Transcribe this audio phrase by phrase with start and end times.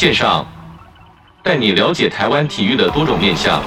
[0.00, 0.46] 线上，
[1.42, 3.62] 带你了解台湾体育的多种面向。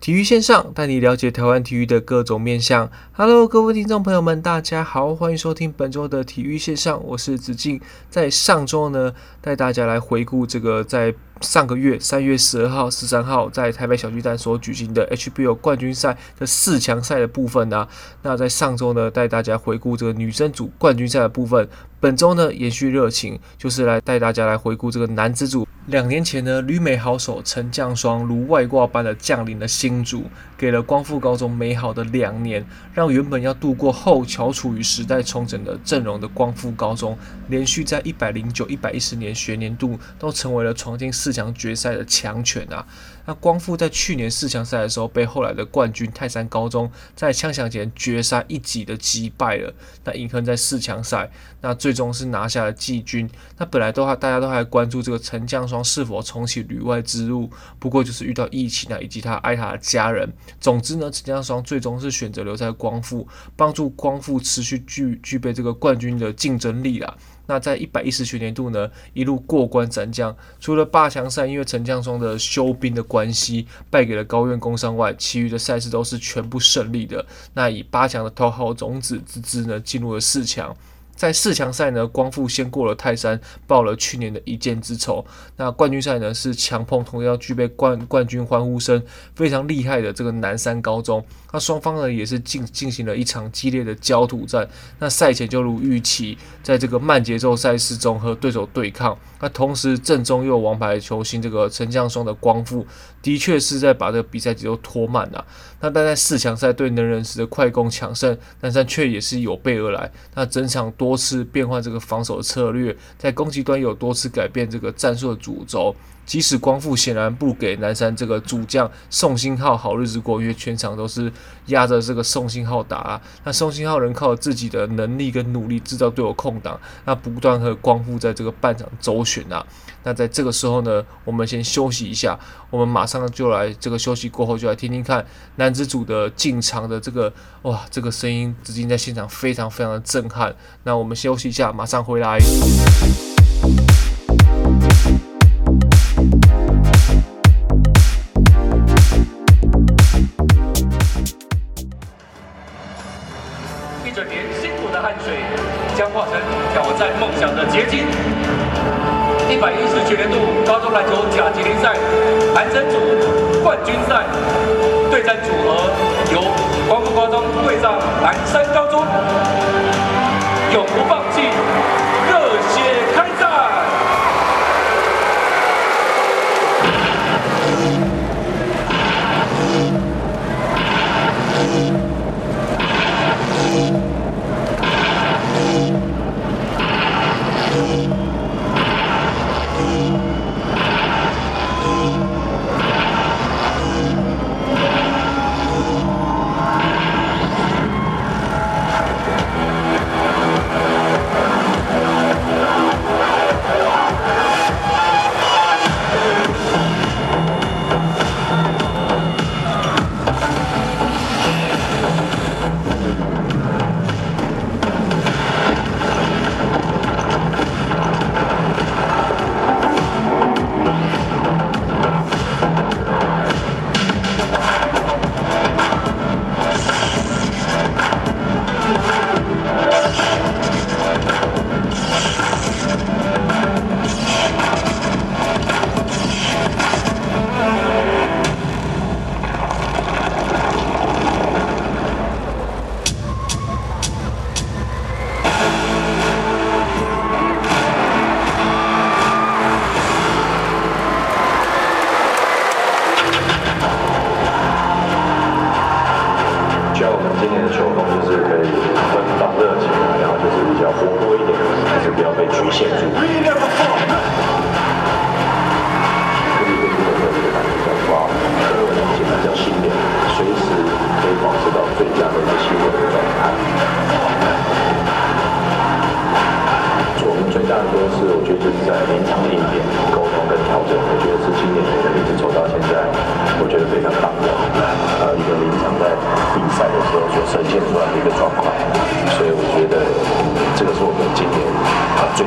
[0.00, 2.90] 体育线上带你了解台湾体育的各种面向。
[3.12, 7.80] Hello，各位听众朋友们，大家好，欢迎收听本周的体育线上，我是子敬。
[8.10, 11.12] 在上周呢，带大家来回顾这个在
[11.42, 17.86] 上个月三月十二号、十三号在台北小巨蛋所举行的 HBO 冠军赛的四强赛的部分呢、
[18.22, 21.68] 那在上周呢，带大家回顾这个女生组冠军赛的部分。
[21.98, 25.66] 本周呢，延续热情，就是来带大家来回顾这个男子组。
[25.86, 30.24] 两年前呢，旅美好手陈将双如外挂般的降临了新竹，
[30.58, 37.16] 给了光复高中美好的两年，让原本要度过后乔处与时代重整的阵容的光复高中，
[37.48, 42.86] 连续在一百零九、一百一十年学年度都成为了闯进四强决赛的强权啊。
[43.28, 49.74] 那光复在去年四强赛的时候，被后来的冠军泰山高中在枪响前绝杀一击的击败了。
[50.04, 51.28] 那隐恨在四强赛，
[51.60, 53.28] 那最终是拿下了季军。
[53.58, 60.32] 那本来都还大家都还关注这个陈将双是否重启旅外之路，不过就是遇到疫情啊，以及他爱他的家人。
[60.60, 67.16] 总之呢，陈将双最终是选择留在光复，帮助光复持续具具备这个冠军的竞争力啦。
[67.46, 77.24] 那在一百一十学年度呢，一路过关斩将，除了八强赛因为陈将双的休兵的关系败给了高院工商外，其余的赛事都是全部胜利的。
[77.54, 80.76] 那以八强的头号种子之姿呢，进入了四强。
[81.16, 85.24] 在四强赛呢，光复先过了泰山，报了去年的一箭之仇。
[85.56, 89.02] 那冠军赛呢，是强碰同样具备冠冠军欢呼声
[89.34, 91.24] 非常厉害的这个南山高中。
[91.52, 94.68] 那双方呢，也是进进行了一场激烈的焦土战。
[94.98, 99.18] 那赛前就如预期，在这个慢节奏赛事中和对手对抗。
[99.40, 102.86] 那同时阵中又有王牌球星这个陈将双的光复，
[103.22, 105.44] 的确是在把这个比赛节奏拖慢了。
[105.80, 110.10] 那但在四强赛对能人时的快攻强胜，南山却也是有备而来。
[110.34, 115.94] 那整场多次变换这个防守策略，在攻击端有多次改变这个战术的主轴。
[116.26, 121.32] 即使光复显然不给南山这个主将宋新浩好日子过，因为全场都是
[121.66, 123.18] 压着这个宋新浩打。
[123.44, 129.64] 那宋新浩仍靠自己的能力跟努力制造队友空档，那不断和光复在这个半场周旋啊。
[130.02, 132.38] 那在这个时候呢，我们先休息一下，
[132.70, 135.24] 我们马上就来这个休息过后就来听听看
[135.56, 137.32] 男子组的进场的这个
[137.62, 140.54] 哇，这个声音，至今在现场非常非常的震撼。
[140.84, 142.38] 那我们休息一下，马上回来。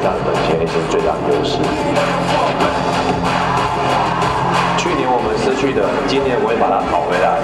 [0.01, 1.59] 成本便宜是最大的优势。
[4.77, 7.37] 去年我们失去的，今年我会把它讨回来。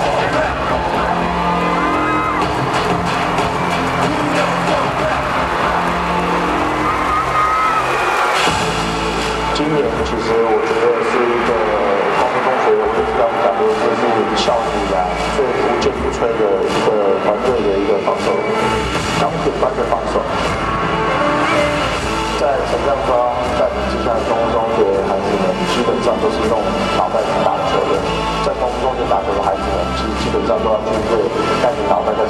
[9.53, 11.51] 今年其实我觉得是一个
[12.17, 13.67] 高中同学，我最让我感觉
[13.99, 14.95] 就是校以来，
[15.35, 18.31] 最福建不村的一个团队的一个防守，
[19.19, 20.23] 高中班的防守。
[22.35, 26.59] 在陈亮光带领之下，光复中学孩子们基本上都是用
[26.99, 27.95] 脑袋去打球的，
[28.43, 31.15] 在高中中学打球的孩子们，其实基本上都要具备
[31.63, 32.27] 带领脑袋在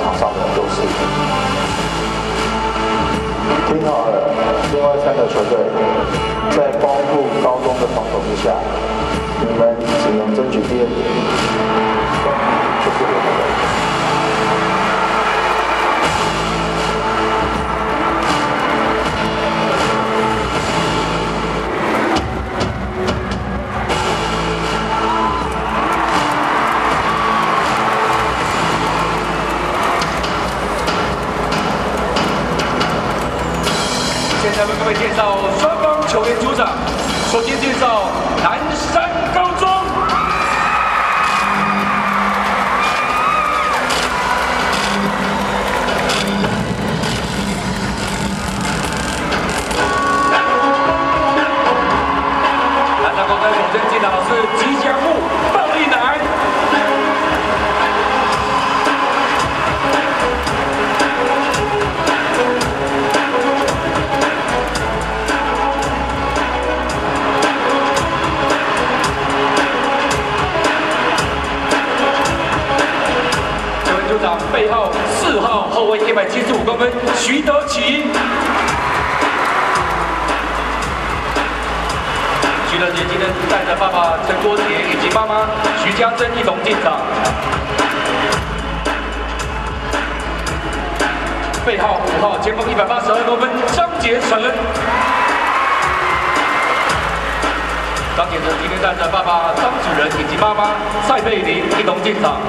[53.27, 55.17] 我们首先进场的是吉祥物
[55.51, 55.95] 暴力男。
[73.83, 78.03] 球员组长背后四号后卫一百七十五公分徐德奇。
[82.75, 85.47] 徐德奇今天带着爸爸陈国杰以及妈妈
[85.81, 86.99] 徐家珍一同进场。
[91.65, 94.41] 背号五号前锋一百八十二公分张杰成。
[98.17, 100.75] 张杰成今天带着爸爸张主任以及妈妈
[101.07, 102.41] 蔡佩玲一同进场。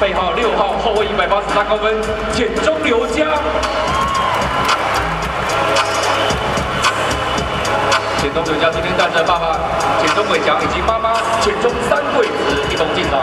[0.00, 1.94] 背号六号后卫一百八十三公分
[2.32, 3.99] 简中刘佳。
[8.20, 9.56] 简中刘佳今天带着爸爸
[9.98, 12.32] 简中伟强以及妈妈简中三贵子
[12.70, 13.18] 一同进场。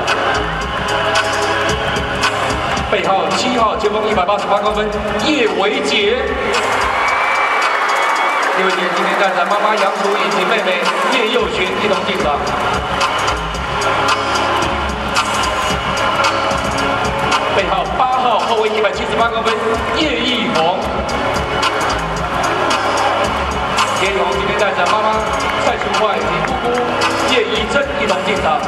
[2.89, 4.89] 背号七号前锋一百八十八公分
[5.23, 6.17] 叶维杰。
[8.57, 10.81] 叶维杰今天带着妈妈杨楚以及妹妹
[11.13, 12.33] 叶佑群一同进场。
[17.55, 19.53] 背号八号后卫一百七十八公分
[19.95, 20.79] 叶奕宏，
[24.01, 25.13] 叶奕宏带着妈妈
[25.63, 26.65] 蔡淑慧以及姑姑
[27.31, 28.59] 叶怡珍一同进场。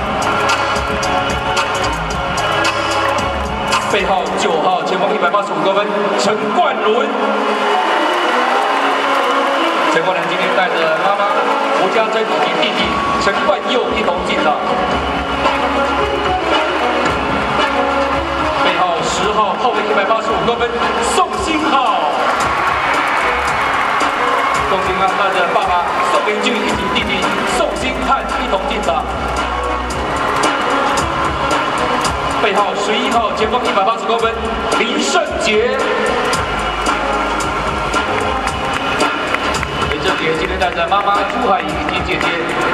[3.92, 5.88] 背号九号前锋一百八十五公分
[6.20, 7.10] 陈冠伦，
[9.92, 11.26] 陈冠伦今天带着妈妈
[11.82, 12.86] 吴家珍以及弟弟
[13.26, 14.54] 陈冠佑一同进场。
[18.64, 20.70] 背号十号后卫一百八十五公分
[21.16, 21.98] 宋新浩，
[25.00, 27.24] 宋新浩带着爸爸宋明俊以及弟弟
[27.58, 29.06] 宋新汉一同进场。
[32.44, 34.34] 背号十一号前锋一百八十公分
[34.78, 35.70] 林胜杰，
[39.90, 42.28] 林胜杰今天带着妈妈朱海怡以及姐姐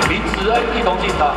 [0.09, 1.35] 林慈恩一同进场。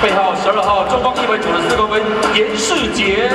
[0.00, 2.00] 背号十二号中锋一百九十四公分
[2.32, 3.28] 严世杰，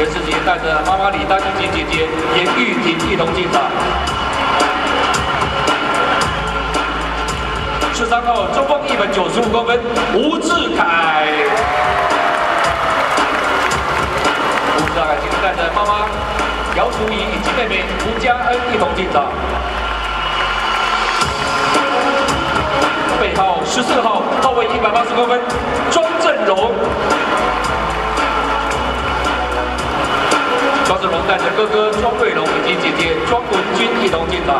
[0.00, 3.60] 严世杰带着妈妈李丹以及姐姐严玉婷一同进场。
[7.92, 9.78] 十三号中锋一百九十五公分
[10.14, 11.26] 吴志凯，
[14.74, 16.08] 吴志凯今天带着妈妈
[16.76, 19.26] 姚淑仪以及妹妹吴佳恩一同进场。
[23.20, 25.38] 背号十四号后卫一百八十公分
[25.90, 26.72] 庄振荣，
[30.90, 34.58] 庄振荣带着哥哥庄瑞龙以及姐姐庄文君一同进场。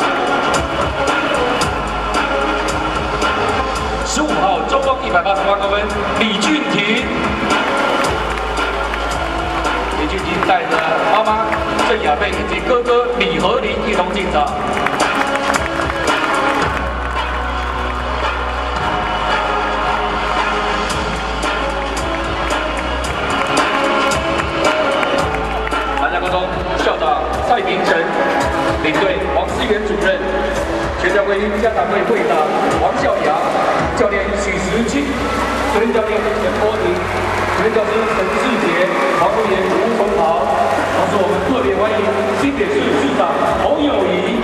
[4.07, 5.83] 十五号中锋一百八十八公分
[6.21, 7.05] 李俊廷，
[9.99, 10.77] 李俊廷带着
[11.13, 11.47] 妈妈
[11.89, 14.47] 郑雅贝以及哥哥李和林一同进场。
[27.61, 27.93] 南山高中校长蔡明成。
[28.83, 30.17] 领队王思源主任，
[31.01, 32.33] 全家归家长会会长
[32.81, 33.37] 王孝阳，
[33.97, 35.05] 教练许时清，
[35.75, 36.95] 主任教练陈波婷，
[37.57, 38.89] 主任教师陈志杰，
[39.21, 40.49] 防护员吴崇豪。
[40.97, 42.01] 同时，我们特别欢迎
[42.41, 43.29] 新北市市长
[43.63, 44.41] 侯友谊，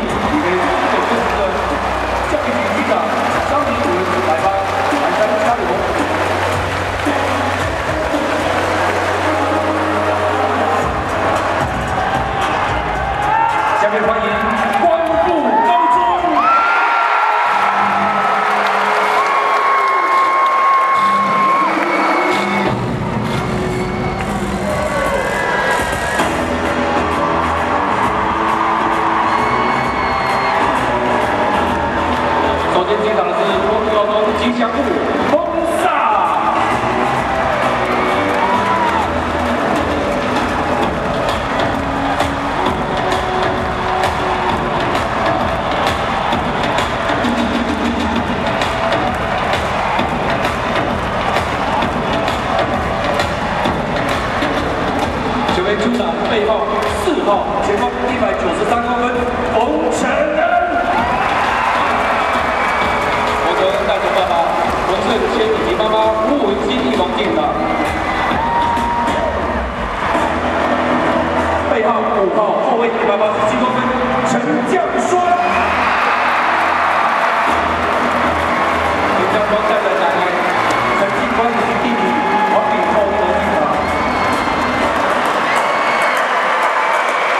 [33.28, 35.25] 我是郭德纲吉祥物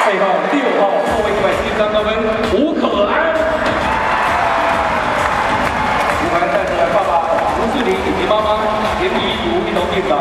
[0.07, 2.09] 配合六号后卫一百七十三公分
[2.53, 3.13] 胡可安。
[6.23, 7.11] 舞台站出来，爸爸
[7.59, 8.47] 吴志林以及妈妈
[9.01, 10.15] 田怡如一同进的。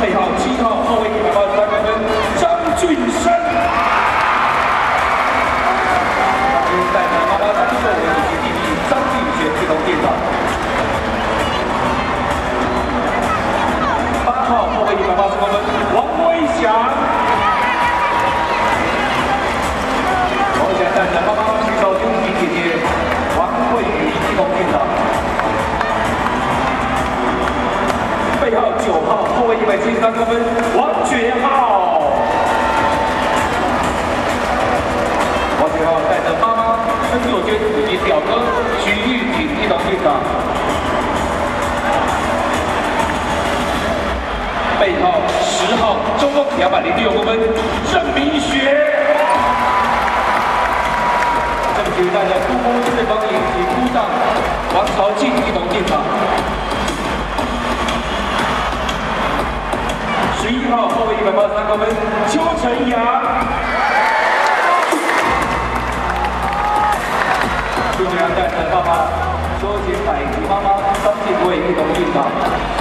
[0.00, 1.86] 配合七号后卫一百八十三公分
[2.40, 2.42] 张
[2.78, 3.30] 俊生。
[15.20, 15.54] 吧，是我们
[15.92, 16.72] 王威祥。
[20.56, 22.56] 王威祥站长，妈妈举找，恭弟姐姐
[23.36, 24.80] 王桂云一同去场。
[28.40, 30.40] 背后九号，后卫一百七十三公分，
[30.74, 32.00] 王爵浩。
[35.60, 38.40] 王爵浩带着妈妈孙若娟以及表哥
[38.82, 40.39] 徐玉婷一同去场。
[44.90, 47.38] 一号十号中锋两百零六公分
[47.92, 48.58] 郑明学。
[51.76, 54.04] 郑明学带着扑空对帮引起扑上
[54.74, 56.02] 王朝静一同进场。
[60.42, 61.88] 十一号后卫一百八十三公分
[62.28, 63.00] 邱晨阳。
[67.96, 69.06] 邱晨阳带着爸爸
[69.60, 72.79] 邱杰凯及妈妈张继科一同进场。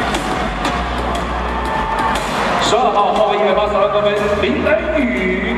[2.69, 4.13] 十二号后卫一百八十二公分
[4.45, 4.69] 林恩
[5.01, 5.57] 宇，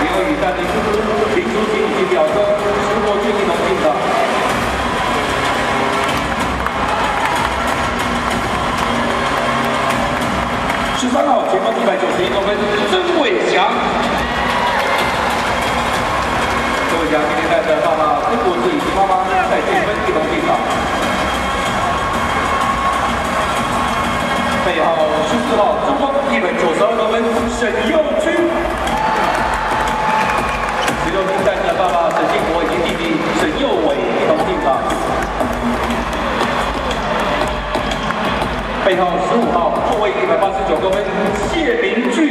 [0.00, 1.04] 林恩宇在林书林
[1.36, 3.92] 林书经理表哥输过最近的镜头。
[10.96, 12.56] 十三号前方一百九十一公分
[12.88, 13.68] 曾伟翔，
[16.88, 20.56] 曾伟翔今天带着爸爸曾国志以及妈妈在进分一的进场。
[24.64, 24.96] 背后
[25.28, 28.32] 十四号朱光一百九十二公分沈佑军
[31.04, 34.80] 十六名战着爸爸沈建国以及弟弟沈佑伟一同进场
[38.86, 41.04] 背后十五号后卫一百八十九公分
[41.52, 42.24] 谢明炬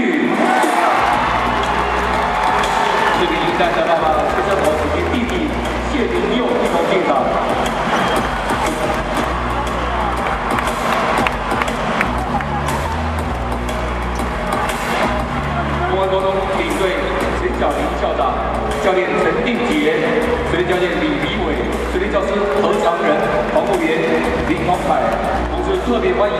[3.13, 5.45] 谢明星战神爸爸沈振国以及弟弟
[5.93, 7.42] 谢明佑一同进场
[16.03, 16.99] 光高中领队
[17.39, 18.35] 陈小林校长，
[18.83, 19.95] 教练陈定杰，
[20.51, 21.55] 随队教练李迪伟，
[21.95, 23.15] 随队教师何长仁，
[23.55, 24.03] 黄护员
[24.51, 24.99] 林光凯。
[25.47, 26.39] 同时特别欢迎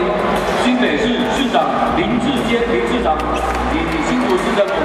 [0.60, 1.64] 新北市市长
[1.96, 3.16] 林志坚林市长，
[3.72, 4.76] 以及新竹市政府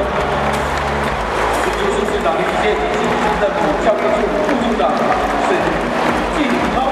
[1.60, 4.96] 新竹市市长林志坚、新竹市政府教育处副处长
[5.44, 5.60] 沈
[6.40, 6.88] 进涛，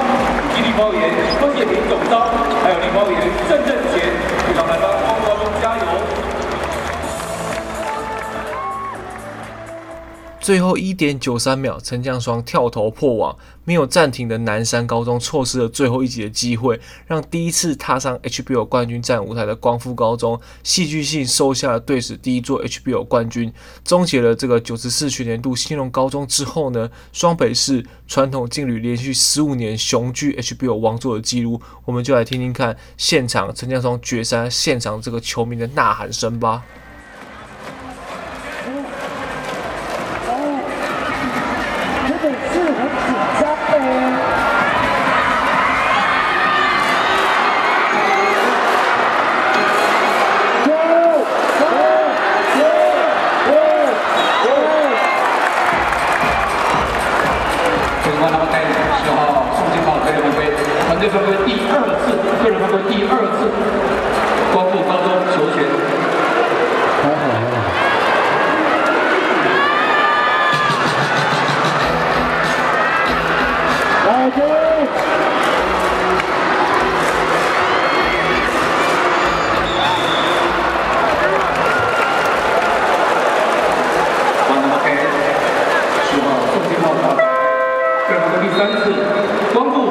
[0.51, 1.07] 吉利包员
[1.39, 2.27] 关建平总招，
[2.59, 3.15] 还有林包员
[3.47, 4.11] 郑正杰，
[4.43, 6.26] 非常来帮光高中加油。
[10.47, 23.51] 最后一点九三秒，陈将双跳投破网，没有暂停的南山高中错失了最后一击的机会，让第一次踏上 HBO 冠军战舞台的光复高中戏剧性收下了队史第一座 HBO 冠军，
[23.83, 36.63] 终结了这个九十四学年度兴荣高中之后呢，双北市传统劲旅连续十五年雄居 HBO 王座的记录，我们就来听听看现场陈将双决赛现场这个球迷的呐喊声吧。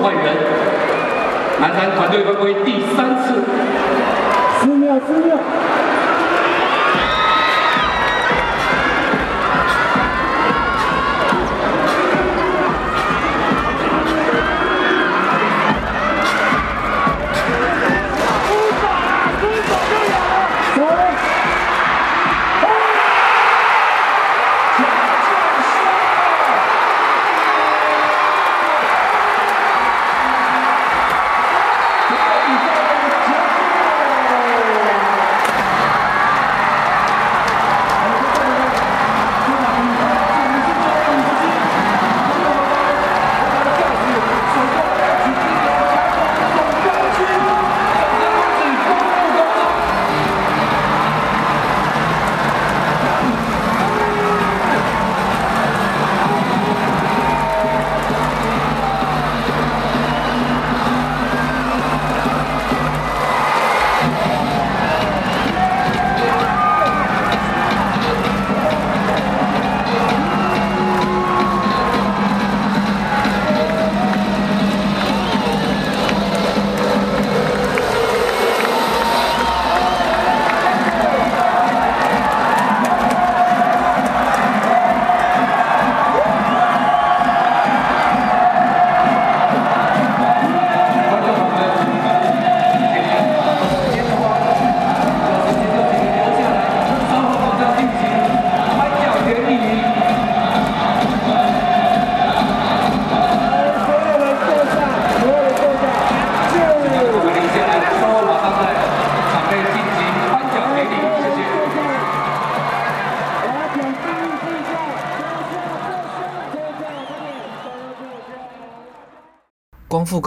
[0.07, 0.23] 万元，
[1.61, 3.65] 南山团队犯规第三次。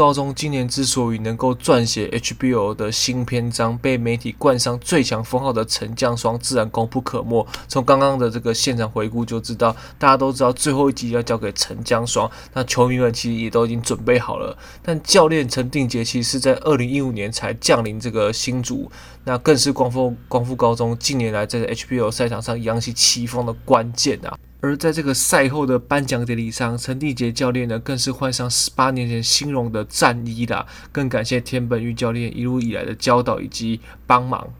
[0.09, 7.45] 高中今年之所以能够撰写 HBO 的新篇章，被媒体冠上最强封号的陈江双，自然功不可没。
[7.67, 14.57] 从刚刚的这个现场回顾就知道，大家都知道最后一集要交给陈江双，那球迷们其实也都已经准备好了。
[14.81, 18.91] 但教练陈定杰其实是在二零一五年才降临这个新组，
[19.25, 24.35] 那更是光复光复高中近年来在 HBO 赛场上扬起旗风的关键啊。
[24.61, 34.53] 而在这个赛后的颁奖典礼上，陈立杰教练呢更是换上十八年前新荣的战衣啦，更感谢田本玉教练一路以来的教导以及帮忙。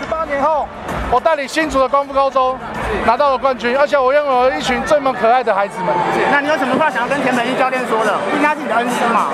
[0.00, 0.66] 十八年后，
[1.10, 2.58] 我带领新竹的光复高中
[3.04, 5.94] 拿到了冠军，而且我拥有了一群这么可爱的孩子们。
[6.30, 8.14] 那你有什么话想要跟田本玉教练说的？
[8.34, 9.28] 应该是你的恩师嘛，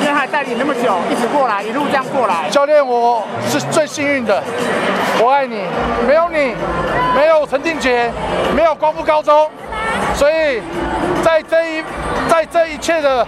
[0.00, 2.48] 因为他带领那么久，一直过来，一路这样过来。
[2.50, 4.42] 教练，我是最幸运的，
[5.22, 5.64] 我爱你，
[6.06, 6.54] 没有你，
[7.14, 8.10] 没有陈定杰，
[8.54, 9.48] 没有光复高中，
[10.16, 10.62] 所以
[11.22, 11.84] 在这一
[12.26, 13.26] 在这一切的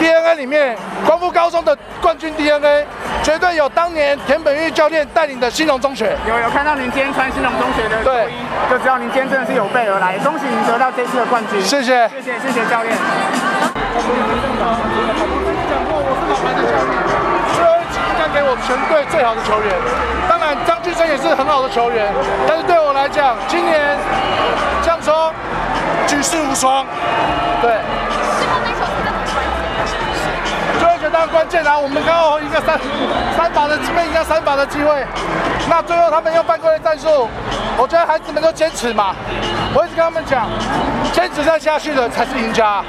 [0.00, 2.84] DNA 里面，光复高中的冠军 DNA
[3.22, 6.16] 绝对有当年田本玉教练带领的兴隆中学。
[6.28, 8.34] 有有看到您今天穿兴隆中学的球衣，
[8.68, 10.18] 就知道您今天真的是有备而来。
[10.18, 11.62] 恭喜您得到这次的冠军。
[11.62, 12.92] 谢谢，谢谢，谢谢教练。
[13.94, 14.02] 我
[15.46, 16.98] 跟你讲过，我是老牌的教练，
[17.54, 19.70] 最后一击应该给我全队最好的球员。
[20.28, 22.12] 当然，张俊生也是很好的球员，
[22.48, 23.96] 但是对我来讲，今年
[26.24, 26.84] 世无双。
[27.60, 27.78] 对。
[31.12, 31.78] 当然关键啊！
[31.78, 32.76] 我们刚好一个三
[33.36, 35.06] 三把的机会，一个三把的机会。
[35.68, 37.28] 那最后他们用犯规的战术，
[37.76, 39.14] 我觉得孩子们都坚持嘛，
[39.72, 40.48] 我一直跟他们讲，
[41.12, 42.82] 坚持再下去的才是赢家，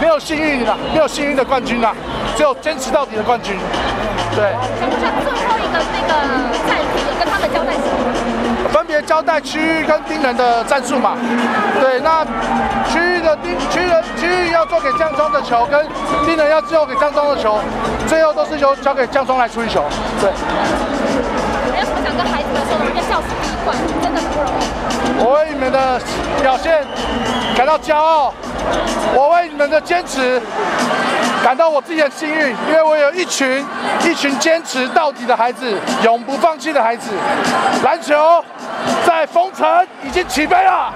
[0.00, 1.92] 没有幸运的，没有幸运的冠军啊，
[2.36, 3.56] 只有坚持到底的冠军。
[4.36, 4.52] 对。
[5.00, 6.12] 像最后一个那个
[6.68, 8.70] 赛题，有跟他们交代什么？
[8.70, 11.16] 分别交代区域跟盯人的战术嘛。
[11.80, 12.22] 对，那
[12.92, 15.86] 区域的盯区域区域要做给江中的球，跟
[16.26, 17.58] 盯人要最后给江中的球，
[18.06, 19.82] 最后都是由交给江中来处理球。
[20.20, 20.30] 对。
[21.72, 22.84] 还有什么想跟孩子们说的？
[22.84, 24.66] 因为校史第一冠真的不容易。
[25.18, 25.98] 我为你们的
[26.42, 26.84] 表现
[27.56, 28.34] 感到骄傲，
[29.14, 30.40] 我为你们的坚持
[31.46, 33.64] 感到我自己很幸运，因为我有一群
[34.02, 37.12] 一群坚持到底的孩子，永不放弃的孩子。
[37.84, 38.44] 篮球
[39.06, 40.92] 在封城已经起飞了。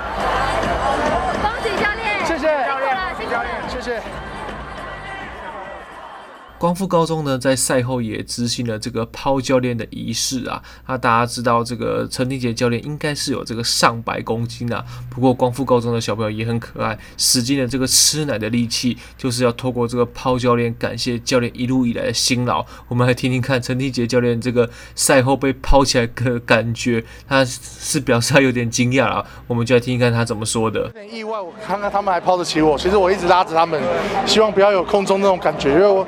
[6.60, 10.62] 光复高中呢，在赛后也执行了这个抛教练的仪式啊。
[10.86, 14.84] 那大家知道，这个陈廷杰教练应该是有这个上百公斤啊。
[15.08, 22.62] 不过光复高中的小朋友也很可爱，使尽了这个吃奶的力气，就是要透过这个抛教练感谢教练一路以来的辛劳。
[22.88, 29.24] 我们来听听看陈廷杰教练这个赛后被抛起来的感觉，他是表示他有点惊讶啊。
[29.46, 30.92] 我们就来听听看他怎么说的。
[31.10, 33.82] 意外，我看看他们还抛得起我，其实我一直拉着他们，
[34.26, 36.06] 希望不要有空中那种感觉，因为我。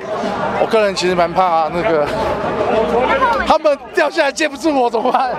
[0.61, 2.05] 我个人其实蛮怕啊，那个
[3.45, 5.31] 他们掉下来接不住我怎么办？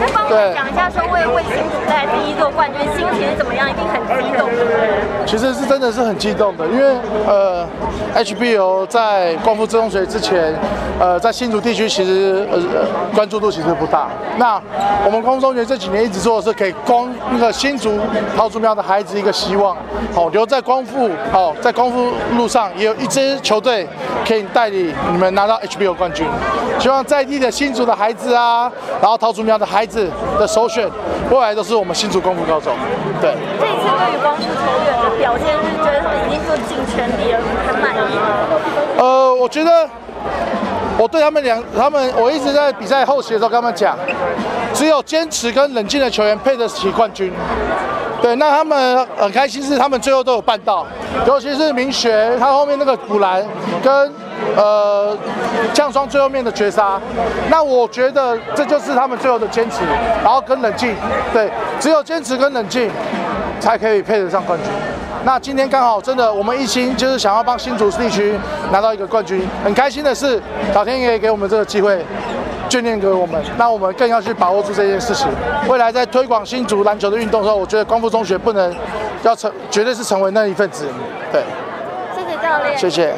[0.00, 3.68] 那帮我讲一下，说为为新竹带来第一座冠军，心情怎么样？
[3.68, 5.26] 一定很激动，对不对？
[5.26, 7.66] 其实是真的是很激动的，因为呃
[8.14, 10.54] ，HBO 在光复中学之前，
[10.98, 12.58] 呃，在新竹地区其实呃
[13.14, 14.08] 关注度其实不大。
[14.38, 14.60] 那
[15.04, 17.98] 我们光复中学这几年一直做的是给光那个新竹
[18.36, 19.76] 桃竹苗的孩子一个希望，
[20.14, 23.86] 好留在光复，好在光复路上也有一支球队
[24.26, 26.26] 可以带领你们拿到 HBO 冠军。
[26.78, 30.08] 希望在地的新竹的孩子啊，然后桃竹苗的孩子
[30.38, 30.88] 的首选，
[31.30, 32.72] 未来都是我们新竹功夫高中。
[33.20, 33.34] 对。
[33.58, 34.50] 这一次对于光复球
[34.84, 38.22] 员的表现，是觉得他们已经做尽全力了，很满意吗？
[38.98, 39.88] 呃，我觉得
[40.96, 43.96] 我对他们两，他们我一直在比赛后期的时候跟他们讲，
[44.72, 47.32] 只有坚持跟冷静的球员配得起冠军。
[48.20, 50.84] 对，那他们很开心，是他们最后都有办到，
[51.26, 53.44] 尤其是明学，他后面那个补篮
[53.80, 54.12] 跟
[54.56, 55.16] 呃
[55.72, 57.00] 降霜最后面的绝杀，
[57.50, 59.78] 那我觉得这就是他们最后的坚持，
[60.22, 60.94] 然后跟冷静，
[61.32, 62.90] 对，只有坚持跟冷静，
[63.60, 64.68] 才可以配得上冠军。
[65.24, 68.38] 那今天刚好真的，我们一心就是想要帮新竹地区
[68.70, 70.40] 拿到一个冠军，很开心的是，
[70.74, 72.04] 老天爷给我们这个机会。
[72.68, 75.26] 眷恋给我们，那我们更要去把握住这件事情。
[75.68, 78.76] 未来在推广新竹篮球的运动的时候，我觉得光复中学不能
[79.22, 80.84] 要成，绝对是成为那一份子。
[81.32, 81.42] 对，
[82.14, 82.76] 谢谢教练。
[82.76, 83.14] 谢谢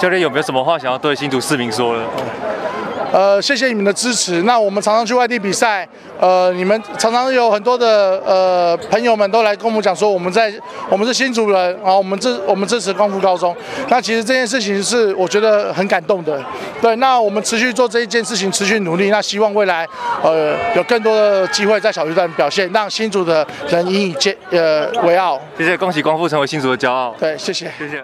[0.00, 2.02] 教练，有没有什么话想要对新竹市民说呢？
[3.12, 4.44] 呃，谢谢你们的支持。
[4.44, 5.86] 那我们常常去外地比赛，
[6.18, 10.50] 呃，你们常常有很多的呃朋友们都来跟我们讲说，我们在
[10.88, 13.54] 我们是新竹人，然后我们支我们支持光复高中。
[13.88, 16.42] 那其实这件事情是我觉得很感动的。
[16.80, 19.10] 对，那我们持续做这一件事情，持续努力。
[19.10, 19.86] 那希望未来
[20.22, 25.38] 呃有更多的机会在小巨蛋表现，让新竹的人引以接呃为傲。
[25.58, 27.14] 谢谢，恭喜光复成为新竹的骄傲。
[27.18, 28.02] 对，谢谢，谢谢。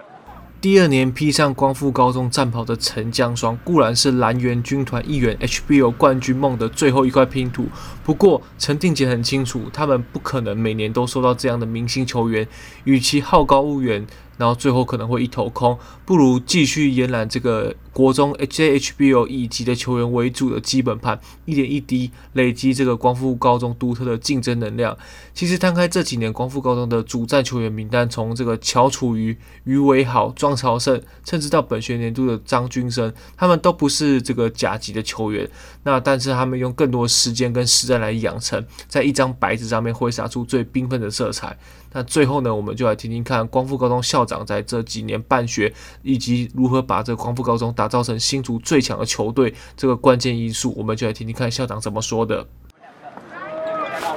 [0.59, 7.67] 第二年披上光复高中战袍的陈江双，固然是蓝源军团一员，HBO 冠军梦的最后一块拼图。
[8.03, 12.47] 不过陈定杰很清楚，他们不可能每年都收到这样的明星球员，
[12.85, 17.75] 与其好高骛远，然后最后可能会一头空，不如继续延揽这个。
[17.97, 24.95] 国中 HJHBO 乙级的球员为主的基本盘，一点一滴累积这个光复高中独特的竞争能量。
[25.33, 35.49] 其实摊开这几年光复高中的主战球员名单，从这个乔楚瑜、于伟豪、庄朝胜，甚至到本学年度的张君生，他们都不是这个甲级的球员。
[35.81, 41.57] 那但是他们用更多时间跟实战来养成，在一张白纸上面挥洒出最缤纷的色彩。
[41.93, 45.73] 那最后呢，我们就来听听看光复高中校长在这几年办学，
[46.03, 52.45] 以及如何把这个光复高中打造成新竹最强的球队，这个关键因素，我们就来听听看校长怎么说的。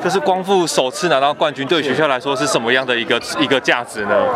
[0.02, 4.26] 这是光复首次拿到冠军，对学校来说是什么样的一个一个价值呢？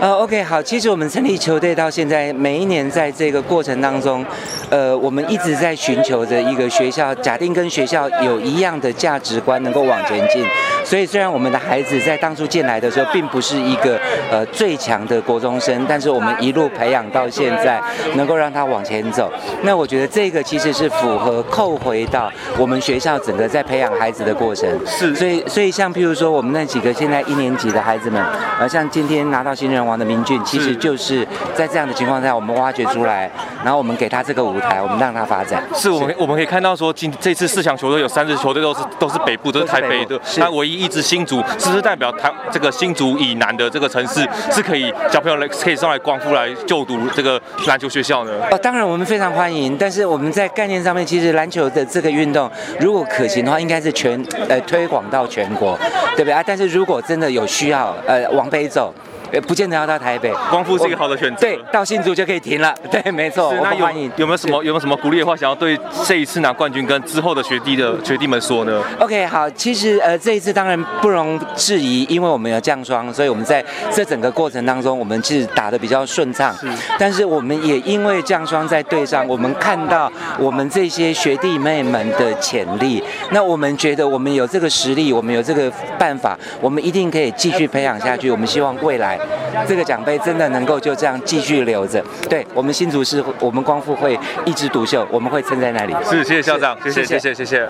[0.00, 4.24] 呃，OK，好，其实我们成立球队到现在，每一年在这个过程当中，
[4.70, 10.42] 呃，我们一直在寻求着一个学校，假定跟学校有一样的价值观，能够往前进。
[10.90, 13.96] 所以虽然我们的孩子在当初进来的时候，并不是一个
[14.28, 17.80] 呃最强的国中生，但是我们一路培养到现在，
[18.16, 19.32] 能够让他往前走。
[19.62, 24.68] 那我觉得这个其实是符合扣回到我们学校整个在培养孩子的过程。
[24.84, 28.20] 是，所以所以像譬如说我们那几个现在一年级的孩子们，
[28.58, 31.24] 呃，像今天拿到新人王的明俊，其实就是
[31.54, 33.30] 在这样的情况下，我们挖掘出来，
[33.62, 35.62] 然后我们给他这个舞台，我们让他发展。
[35.72, 48.32] 是我们我们可以看到说，今这次四强球队有三支球队都是都是北部，都是台北的，那唯一一支新竹，是不是代表台这个新竹以南的这个城市是可以小朋友来可以上来光复来就读这个篮球学校呢？
[48.50, 55.78] 哦，当然我们非常欢迎，但是我们在概念上面，其实篮球的这个运动，如果可行的话，应该是全呃推广到全国，
[56.16, 56.42] 对不对啊？
[56.46, 58.94] 但是如果真的有需要，呃，往北走。
[59.32, 61.40] 呃，不见得要到台北，光复是一个好的选择。
[61.40, 62.74] 对，到新竹就可以停了。
[62.90, 63.54] 对，没错。
[63.62, 76.52] 那有有没有什么有没有什么鼓励的话，想要对这一次拿冠军跟之后的学弟的学弟们说呢？OK，好，其实呃这一次当然不容置疑，因为我们有降霜，所以我们在这整个过程当中，我们是打的比较顺畅。
[76.56, 76.66] 是。
[76.98, 88.30] 但是我们也因为降霜在队上，我们看到我们这些学弟妹们的潜力，那我们觉得我们有这个实力，我们有这个办法，我们一定可以继续培养下去。
[88.30, 89.19] 我们希望未来。
[89.66, 95.94] 这个奖杯真的能够就这样继续留着，对我们新竹市，我们光复会一枝独秀，我们会撑在那里。
[96.04, 97.68] 是，谢谢校长，谢谢，谢谢，谢谢。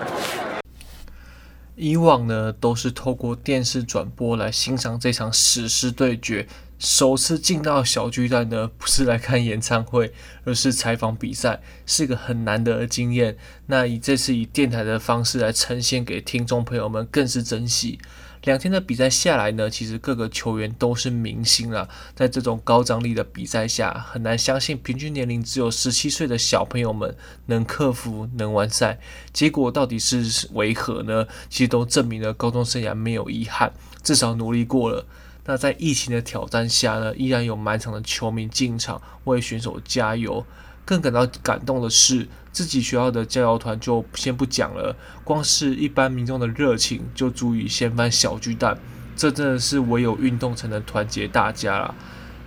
[1.75, 6.47] 以往呢，都是透过电视转播来欣赏这场史诗对决。
[6.77, 10.11] 首次进到小巨蛋呢，不是来看演唱会，
[10.45, 13.35] 而是采访比赛，是个很难得的经验。
[13.67, 17.99] 那以这次以电台的方式来呈现给听众朋友们，更是珍惜。
[18.43, 21.87] 两天的比赛下来呢，其实各个球员都是明星了。
[22.15, 28.99] 在这种高张力的比赛下，很难相信平均年龄只有十七岁的小朋友们能克服、能完赛。
[29.31, 31.27] 结果到底是为何呢？
[31.49, 35.05] 其实都证明了高中生涯没有遗憾，至少努力过了。
[35.45, 40.43] 那在疫情的挑战下呢，依然有满场的球迷进场为选手加油。
[40.83, 48.77] 更感到感动的是，自己学校的加油团就先不讲了，光是一般民众的热情就足以掀翻小巨蛋。
[49.15, 51.95] 这真的是唯有运动才能团结大家了。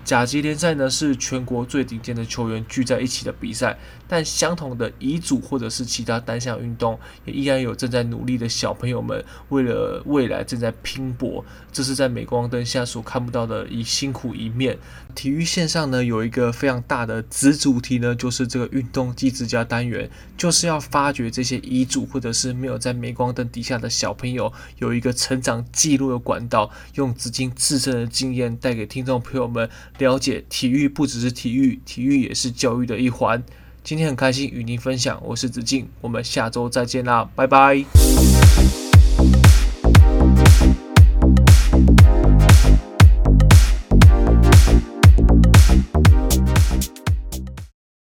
[0.04, 11.44] 甲级联赛呢，是全国最顶尖的球员聚在一起的比赛，但相同的乙组或者是其他单项运动，也依然有正在努力的小朋友们，为了未来正在拼搏。
[11.72, 14.78] 这是在镁光灯下所看不到的一辛苦一面。
[15.14, 29.68] 体育线上呢，有一个非常大的子主题呢，就是这个运动技职家单元，就是要发掘这些乙组或者是没有在镁光灯底下的小朋友，有一个成长记录的管道，用资金自身的经验带给听众朋友们。
[29.98, 33.42] 了解体育不只是体育，体育也是教育的一环。
[33.84, 37.84] 今天很开心与您分享，我是子敬，我们下周再见啦，拜拜。